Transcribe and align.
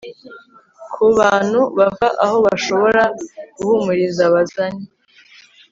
Kubantu 0.93 1.59
bava 1.77 2.07
aho 2.23 2.37
bashobora 2.45 3.03
guhumuriza 3.55 4.23
bazane 4.33 4.83